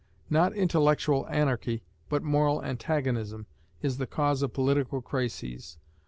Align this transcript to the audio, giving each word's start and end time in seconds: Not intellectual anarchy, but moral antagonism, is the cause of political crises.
Not 0.31 0.55
intellectual 0.55 1.27
anarchy, 1.29 1.83
but 2.09 2.23
moral 2.23 2.63
antagonism, 2.63 3.45
is 3.83 3.99
the 3.99 4.07
cause 4.07 4.41
of 4.41 4.51
political 4.51 4.99
crises. 4.99 5.77